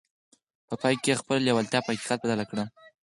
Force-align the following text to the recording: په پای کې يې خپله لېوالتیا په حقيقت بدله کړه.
په 0.67 0.73
پای 0.81 0.95
کې 1.03 1.09
يې 1.11 1.19
خپله 1.19 1.39
لېوالتیا 1.45 1.79
په 1.83 1.91
حقيقت 1.93 2.17
بدله 2.21 2.45
کړه. 2.49 2.63